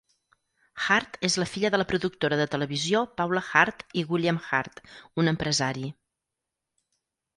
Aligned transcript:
Hart 0.85 1.17
és 1.29 1.35
la 1.41 1.45
filla 1.49 1.69
de 1.75 1.79
la 1.81 1.85
productora 1.91 2.39
de 2.41 2.47
televisió 2.55 3.01
Paula 3.21 3.43
Hart 3.51 3.85
i 4.03 4.07
William 4.15 4.41
Hart, 4.49 4.83
un 5.25 5.33
empresari. 5.37 5.85